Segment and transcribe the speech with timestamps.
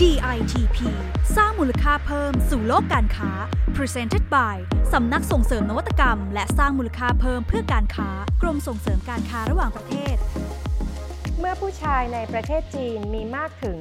[0.00, 0.78] DITP
[1.36, 3.30] สร้างมูลค่าเพิ่มสู่โลกการค้า
[3.76, 4.56] Presented by
[4.92, 8.08] สำนักส่งเสริมนวัตกรรม และสร้างมูลค่าเพิ่มเพื่อการค้า
[8.42, 10.16] กรมส่งเสริมการค้าระหว่างประเทศ
[11.38, 13.78] เมื่อผู้ชายในประเทศจีนมีมากถึง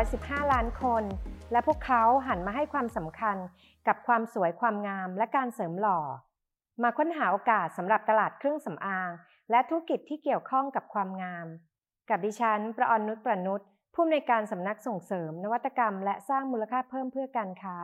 [0.00, 1.04] 715 ล้านคน
[1.52, 3.36] และพวกเขาหันมาให้ความสำคัญ
[3.86, 6.00] กับความสวยความงามและการเสริมหล่อ
[6.82, 9.10] มาค้นหาโอกาสสำหรับตลาดเครื่องสำอาง
[9.50, 11.46] และธุรกิจที่เกี่ยวข้องกับความงาม
[12.10, 13.60] กับดิฉัน ประอนนุชประนุษ
[13.94, 17.76] ผู้อำนวยการสำนักส่งเสริม นวัตกรรม และสร้างมูลค่าเพิ่มเพื่อการค้า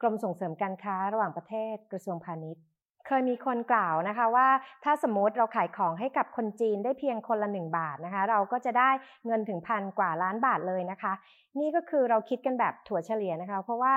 [0.00, 2.62] กรมส่งเสริมการค้าระหว่างประเทศ กระทรวงพาณิชย์
[3.06, 4.48] เคยมีคนกล่าวนะคะว่า
[4.84, 8.90] ถ้าสมมติเราขายของให้กับคนจีนได้เพียงคนละ 1 บาทนะคะ เราก็จะได้
[9.26, 11.12] เงินถึงพันกว่าล้านบาทเลยนะคะ
[11.60, 13.94] นี่ก็คือเราคิดกันแบบถั่วเฉลี่ยนะคะ เพราะว่า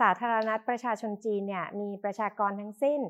[0.00, 3.00] สาธารณรัฐประชาชนจีนเนี่ยมีประชากรทั้งสิ้น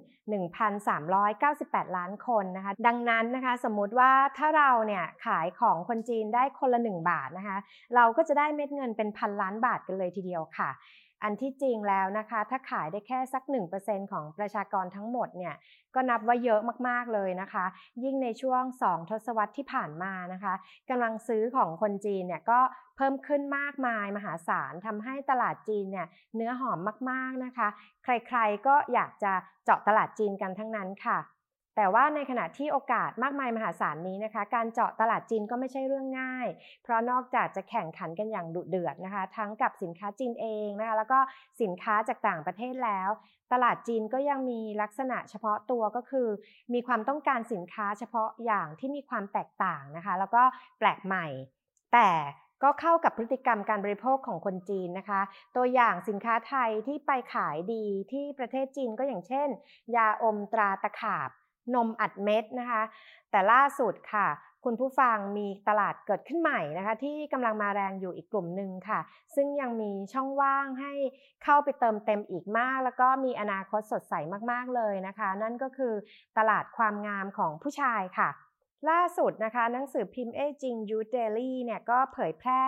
[0.73, 7.59] 1,398 ล้านคนนะคะ ดังนั้นนะคะ สมมุติว่าถ้าเราเนี่ยขายของคนจีนได้คนละ 1 บาทนะคะ
[7.95, 10.71] เราก็จะได้เม็ดเงินเป็นพันล้านบาทกันเลยทีเดียวค่ะ
[11.23, 15.55] อันที่จริงแล้วนะคะ ถ้าขายได้แค่สัก 1%ของประชากรทั้งหมดเนี่ย
[15.95, 17.65] ก็นับว่าเยอะมากๆเลยนะคะ
[18.05, 20.55] ยิ่งในช่วง 2 ทศวรรษที่ผ่านมานะคะ
[20.91, 22.61] กำลังซื้อของคนจีนเนี่ยก็
[22.97, 26.79] เพิ่มขึ้นมากมายมหาศาลทำให้ตลาดจีนเนี่ยเนื้อหอม
[27.11, 27.69] มากๆนะคะ
[28.05, 29.33] ใครๆก็อยากจะ
[29.65, 31.19] เจาะตลาดจีนกันทั้งนั้นค่ะ
[31.77, 36.47] แต่ว่าในขณะที่โอกาสมากมายมหาศาลนี้นะคะ การเจาะตลาดจีนก็ไม่ใช่เรื่องง่าย
[36.83, 41.19] เพราะนอกจากจะแข่งขันกันอย่างดุเดือดนะคะ ทั้งกับสินค้าจีนเองนะคะ แล้วก็
[41.63, 43.11] สินค้าจากต่างประเทศแล้ว
[43.53, 46.29] ตลาดจีนก็ยังมีลักษณะเฉพาะตัวก็คือ
[46.73, 50.43] มีความต้องการสินค้าเฉพาะอย่างที่มีความแตกต่างนะคะ แล้วก็
[50.79, 51.27] แปลกใหม่
[51.93, 52.11] แต่
[52.63, 55.21] ก็เข้ากับพฤติกรรมการบริโภคของคนจีนนะคะ
[55.57, 59.49] ตัวอย่างสินค้าไทยที่ไปขายดีที่ประเทศจีนก็อย่างเช่น
[59.97, 61.31] ยาอมตราตะขาบ
[61.75, 62.83] นมอัดเม็ดนะคะ
[63.31, 64.29] แต่ล่าสุดค่ะ
[64.65, 69.01] คุณผู้ฟังมีตลาดเกิดขึ้นใหม่นะคะ ที่กำลังมาแรงอยู่อีกกลุ่มหนึ่งค่ะ
[69.35, 70.93] ซึ่งยังมีช่องว่างให้
[71.45, 74.15] เข้าไปเติมเต็มอีกมาก แล้วก็มีอนาคตสดใส
[74.51, 75.95] มากๆเลยนะคะ นั่นก็คือ
[76.39, 78.29] ตลาดความงามของผู้ชายค่ะ
[78.91, 82.63] ล่าสุดนะคะหนังสือพิมพ์เอจิงยูเดลี่เนี่ยก็เผยแพร่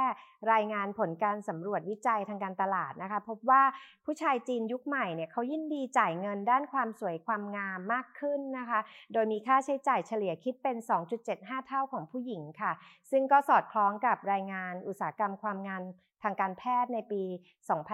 [0.53, 3.63] รายงานผลการสำรวจวิจัยทางการตลาดนะคะ พบว่า
[4.05, 8.81] ผู้ชายจีนยุคใหม่เนี่ยเขายินดีจ่ายเงินด้านความสวยความงามมากขึ้นนะคะ
[9.13, 10.77] โดยมีค่าใช้จ่ายเฉลี่ยคิดเป็น
[11.23, 12.73] 2.75 เท่าของผู้หญิงค่ะ
[13.11, 15.83] ซึ่งก็สอดคล้องกับรายงานอุตสาหกรรมความงาม
[16.23, 17.23] ทางการแพทย์ในปี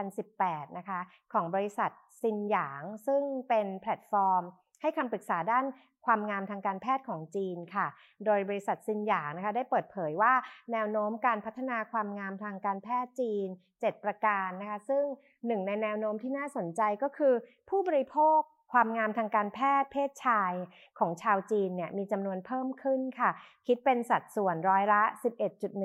[0.05, 1.01] 2018 นะคะ
[1.33, 4.43] ของบริษัทซินหยาง ซึ่งเป็นแพลตฟอร์ม
[4.85, 5.65] ให้คำปรึกษาด้าน
[6.07, 7.87] ความงามทางการแพทย์ของจีนค่ะ
[8.25, 10.33] โดยบริษัทซินหยางนะคะได้เปิดเผยว่า
[10.73, 15.05] แนวโน้มการพัฒนาความงามทางการแพทย์จีน 7 ประการนะคะ ซึ่ง
[15.47, 17.35] หนึ่งในแนวโน้มที่น่าสนใจก็คือ
[17.69, 18.39] ผู้บริโภค
[18.73, 20.53] ความงามทางการแพทย์เพศชาย
[20.99, 23.31] ของชาวจีนเนี่ยมีจำนวนเพิ่มขึ้นค่ะ
[23.67, 25.03] คิดเป็นสัดส่วนร้อยละ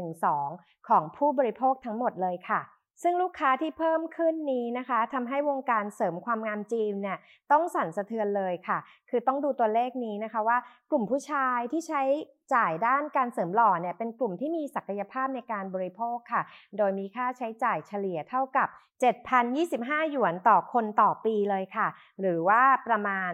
[0.03, 2.61] 11.12 ของผู้บริโภคทั้งหมดเลยค่ะ
[3.03, 7.17] ซึ่งลูกค้าที่เพิ่มขึ้นนี้นะคะทำให้วงการเสริมความงามจีนเนี่ย
[7.51, 8.77] ต้องสั่นสะเทือนเลยค่ะ
[9.09, 10.57] คือต้องดูตัวเลขนี้นะคะว่า
[10.91, 12.01] กลุ่มผู้ชายที่ใช้
[12.53, 16.41] จ่ายด้านการเสริมหล่อเนี่ยเป็นกลุ่มที่มีศักยภาพในการบริโภคค่ะ
[16.77, 18.67] โดยมีค่าใช้จ่ายเฉลี่ยเท่ากับ
[19.39, 21.87] 7,025 หยวนต่อคนต่อปีเลยค่ะ
[22.19, 23.31] หรือว่าประมาณ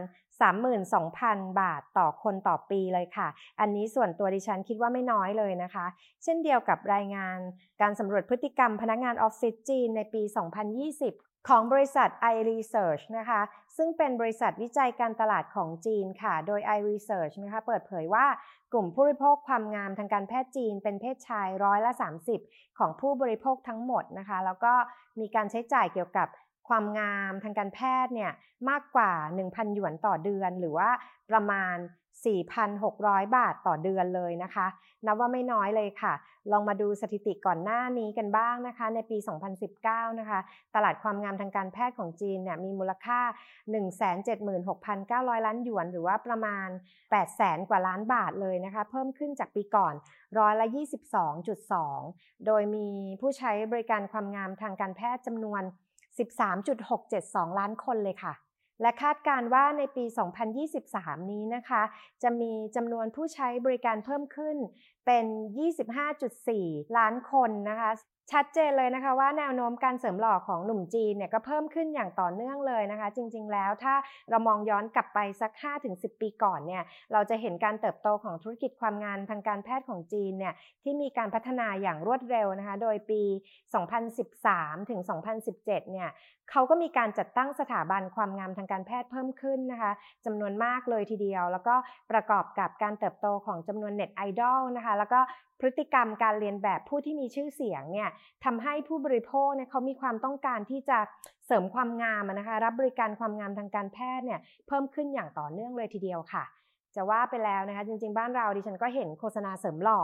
[0.80, 3.28] 32,000 บาทต่อคนต่อปีเลยค่ะ
[3.60, 5.86] อันนี้ส่วนตัวดิฉันคิดว่าไม่น้อยเลยนะคะ
[6.24, 7.38] เช่นเดียวกับรายงาน
[7.82, 13.42] การสำรวจพฤติกรรมพนักงานออฟฟิศจีนในปี 2020ของบริษัท iResearch นะคะ
[13.78, 18.26] ซึ่งเป็นบริษัทวิจัยการตลาดของจีนค่ะ โดย iResearch นะคะ เปิดเผยว่า
[18.74, 21.92] กลุ่มผู้บริโภคความงามทางการแพทย์จีน เป็นเพศชายร้อยละ
[22.36, 24.74] 30 ของผู้บริโภคทั้งหมดนะคะ แล้วก็
[25.20, 26.28] มีการใช้จ่ายเกี่ยวกับ
[26.68, 28.32] ความงามทางการแพทย์เนี่ย
[28.70, 29.12] มากกว่า
[29.44, 30.90] 1,000 หยวนต่อเดือน หรือว่า
[31.32, 31.78] ประมาณ
[32.56, 34.68] 4,600 บาทต่อเดือนเลยนะคะ
[35.06, 36.14] นับว่าไม่น้อยเลยค่ะ
[36.52, 39.18] ลองมาดูสถิติก่อนหน้านี้กันบ้างนะคะ ในปี
[39.68, 40.40] 2019 นะคะ
[40.76, 43.20] ตลาดความงามทางการแพทย์ของจีนเนี่ยมีมูลค่า
[44.54, 46.68] 176,900 ล้านหยวน หรือว่าประมาณ
[47.20, 49.94] 800,000 กว่าล้านบาทเลยนะคะ เพิ่มขึ้นจากปีก่อน
[50.40, 50.68] ร้อยละ
[51.76, 52.88] 22.2 โดยมี
[53.22, 55.64] ผู้ใช้บริการความงามทางการแพทย์จำนวน
[56.18, 58.34] 13.672 ล้านคนเลยค่ะ
[58.82, 60.06] และคาดการว่าในปี
[60.68, 61.82] 2023 นี้นะคะ
[62.24, 64.58] จะมีจำนวนผู้ใช้บริการเพิ่มขึ้น
[65.06, 65.26] เป็น
[66.12, 67.92] 25.4 ล้านคนนะคะ
[68.34, 73.96] ชัดเจนเลยนะคะว่าแนวโน้มการเสริมหล่อของหนุ่มจีนเนี่ยก็เพิ่มขึ้นอย่างต่อเนื่องเลยนะคะ จริงๆแล้วถ้า
[74.30, 75.52] เรามองย้อนกลับไปสัก
[75.86, 80.54] 5-10 ปีก่อนเนี่ยเราจะเห็นการเติบโตของธุรกิจความงานทางการแพทย์ของจีนเนี่ย
[80.84, 83.22] ที่มีการพัฒนาอย่างรวดเร็วนะคะ โดยปี
[84.06, 85.02] 2013 ถึง
[85.46, 86.10] 2017 เนี่ย
[86.52, 89.92] เขาก็มีการจัดตั้งสถาบันความงามทางการแพทย์เพิ่มขึ้นนะคะ
[90.26, 91.76] จำนวนมากเลยทีเดียว แล้วก็
[92.12, 95.20] ประกอบกับการเติบโตของจำนวนเน็ตไอดอลนะคะแล้วก็
[95.60, 98.10] พฤติกรรมการเรียนแบบผู้ที่มีชื่อเสียงเนี่ย
[98.46, 101.00] ทำให้ผู้บริโภคเนี่ยเขามีความต้องการที่จะ
[101.46, 106.46] เสริมความงามนะคะรับบริการความงามทางการแพทย์เนี่ยเพิ่มขึ้นอย่างต่อเนื่องเลยทีเดียวค่ะ
[106.96, 110.02] จะว่าไปแล้วนะคะจริงๆ บ้านเราดิฉันก็เห็นโฆษณาเสริมหล่อ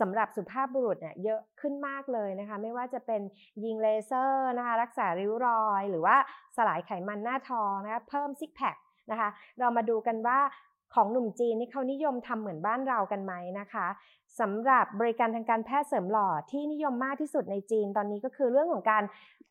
[0.00, 3.22] สำหรับสุภาพบุรุษเนี่ยเยอะขึ้นมากเลยนะคะไม่ว่าจะเป็น
[3.64, 6.16] ยิงเลเซอร์นะคะรักษาริ้วรอย หรือว่า
[6.56, 8.76] สลายไขมันหน้าท้องนะคะเพิ่มซิกแพค
[9.10, 9.28] นะคะ
[9.58, 10.38] เรามาดูกันว่า
[10.94, 13.86] ของหนุ่มจีนนี่เขานิยมทำเหมือนบ้านเรากันไหมนะคะ
[14.40, 19.02] สำหรับบริการทางการแพทย์เสริมหล่อที่นิยมมากที่สุดในจีนตอนนี้ก็คือเรื่องของการ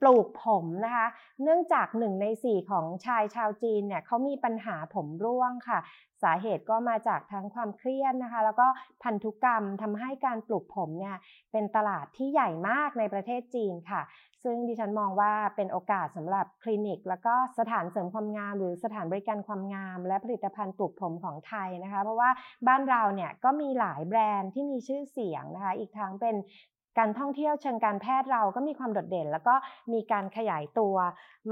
[0.04, 1.08] ปลูกผมนะคะ
[1.44, 5.80] เนื่องจากหนึ่งในสี่ของชายชาวจีนเนี่ยเขามีปัญหาผมร่วงค่ะ
[6.24, 8.68] สาเหตุก็มาจากทั้งความเครียดนะคะ แล้วก็
[9.04, 11.16] พันธุกรรมทำให้การปลูกผมเนี่ย
[11.52, 14.02] เป็นตลาดที่ใหญ่มากในประเทศจีนค่ะ
[14.44, 22.30] ซึ่งดิฉันมองว่าเป็นโอกาสสำหรับคลินิก แล้วก็สถานเสริมความงาม หรือสถานบริการความงาม และผลิตภัณฑ์ปลูกผมของไทยนะคะ เพราะว่า
[22.68, 26.36] บ้านเราเนี่ยก็มีหลายแบรนด์ที่มีชื่อเสียงนะคะ อีกทั้งเป็น
[26.98, 29.56] การท่องเที่ยวเชิงการแพทย์เราก็มีความโดดเด่น แล้วก็
[29.94, 30.96] มีการขยายตัว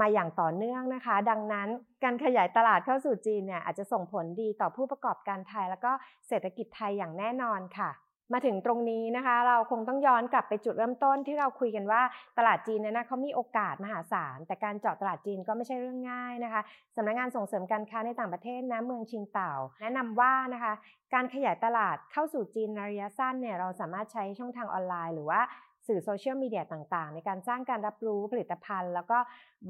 [0.00, 1.68] มาอย่างต่อเนื่องนะคะ ดังนั้น
[2.04, 5.92] การขยายตลาดเข้าสู่จีนเนี่ยอาจจะส่งผลดีต่อผู้ประกอบการไทย แล้วก็
[6.28, 7.90] เศรษฐกิจไทยอย่างแน่นอนค่ะ
[8.32, 12.02] มาถึงตรงนี้นะคะ เราคงต้องย้อนกลับไปจุดเริ่มต้นที่เราคุยกันว่า
[12.38, 16.62] ตลาดจีนเนี่ยนะเขามีโอกาสมหาศาล แต่การเจาะตลาดจีนก็ไม่ใช่เรื่องง่ายนะคะ
[16.96, 20.72] สำนักงงานส่งเสริมการค้าในต่างประเทศนะเมืองชิงเต่า แนะนำว่านะคะ
[21.14, 25.40] การขยายตลาดเข้าสู่จีนในระยะสั้นเนี่ยเราสามารถใช้ช่องทางออนไลน์ หรือว่า
[25.86, 29.18] สื่อโซเชียลมีเดียต่างๆ ในการสร้างการรับรู้ผลิตภัณฑ์ แล้วก็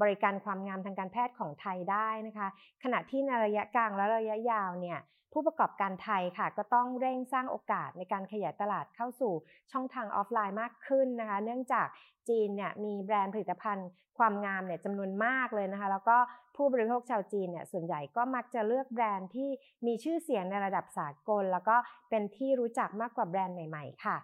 [0.01, 2.47] บริการความงามทางการแพทย์ของไทยได้นะคะ
[2.83, 4.99] ขณะที่ในระยะกลางและระยะยาวเนี่ย
[5.33, 9.33] ผู้ประกอบการไทยค่ะ ก็ต้องเร่งสร้างโอกาสในการขยายตลาดเข้าสู่
[9.71, 11.87] ช่องทางออฟไลน์มากขึ้นนะคะ เนื่องจาก
[12.29, 13.87] จีนเนี่ยมีแบรนด์ผลิตภัณฑ์
[14.17, 16.17] ความงามเนี่ยจำนวนมากเลยนะคะ แล้วก็
[16.55, 19.49] ผู้บริโภคชาวจีนเนี่ยส่วนใหญ่ก็มักจะเลือกแบรนด์ที่
[19.85, 21.75] มีชื่อเสียงในระดับสากล แล้วก็
[22.09, 24.17] เป็นที่รู้จักมากกว่าแบรนด์ใหม่ ๆ ค่ะ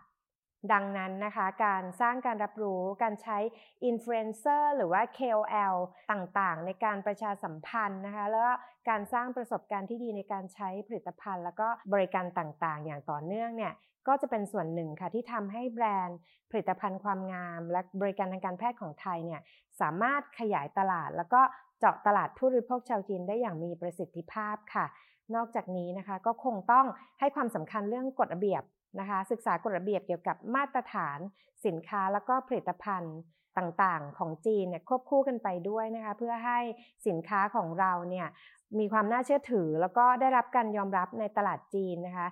[0.74, 3.38] ดังนั้นนะคะการสร้างการรับรู้การใช้
[3.86, 5.76] อินฟลูเอนเซอร์หรือว่า KOL
[6.12, 8.54] ต่างๆ ในการประชาสัมพันธ์นะคะแล้วก็
[8.90, 13.74] การสร้างประสบการณ์ที่ดีในการใช้ผลิตภัณฑ์ แล้วก็บริการต่างๆ อย่างต่อเนื่องเนี่ย
[14.08, 16.20] ก็จะเป็นส่วนหนึ่งค่ะที่ทำให้แบรนด์
[16.52, 19.42] ผลิตภัณฑ์ความงาม และบริการทางการแพทย์ของไทยเนี่ย
[19.82, 21.42] สามารถขยายตลาด แล้วก็
[21.80, 24.86] เจาะตลาดผู้บริโภคชาวจีนได้อย่างมีประสิทธิภาพค่ะ
[25.36, 26.86] นอกจากนี้นะคะก็คงต้อง
[27.20, 28.64] ให้ความสำคัญเรื่องกฎระเบียบ
[29.00, 31.20] นะคะ ศึกษากฎระเบียบเกี่ยวกับมาตรฐาน
[31.66, 33.18] สินค้าแล้วก็ผลิตภัณฑ์
[33.58, 36.60] ต่างๆ ของจีนเนี่ยควบคู่กันไปด้วยนะคะเพื่อให้
[37.08, 38.28] สินค้าของเราเนี่ย
[38.80, 42.28] มีความน่าเชื่อถือ แล้วก็ได้รับการยอมรับในตลาดจีนนะคะ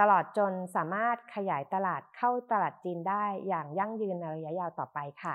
[0.00, 5.34] ตลอดจนสามารถขยายตลาดเข้าตลาดจีนได้อย่างยั่งยืนในระยะยาวต่อไปค่ะ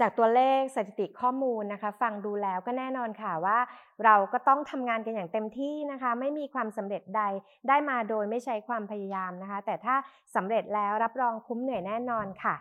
[0.00, 3.58] จากตัวเลขสถิติข้อมูลนะคะ ฟังดูแล้วก็แน่นอนค่ะว่า
[4.04, 7.22] เราก็ต้องทำงานกันอย่างเต็มที่นะคะ ไม่มีความสำเร็จใด
[7.68, 9.94] ได้มาโดยไม่ใช้ความพยายามนะคะ แต่ถ้า
[10.34, 12.54] สำเร็จแล้วรับรองคุ้มเหนื่อยแน่นอนค่ะ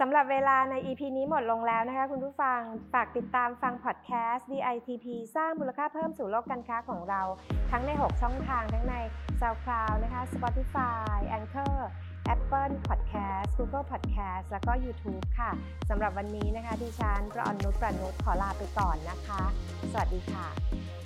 [0.00, 2.60] สำหรับเวลาใน EP นี้หมดลงแล้วนะคะคุณผู้ฟัง
[2.92, 5.06] ฝากติดตามฟังพอดแคสต์ DITP
[5.36, 7.22] สร้างมูลค่าเพิ่มสู่โลกการค้าของเรา
[7.70, 8.94] ทั้งใน 6 ช่องทางทั้งใน
[9.40, 11.78] SoundCloud นะคะ Spotify Anchor
[12.34, 15.50] Apple Podcast Google Podcast แล้วก็ YouTube ค่ะ
[15.88, 19.42] สำหรับวันนี้นะคะดิฉันประอนุชประนุชขอลาไปก่อนนะคะ
[19.92, 21.01] สวัสดีค่ะ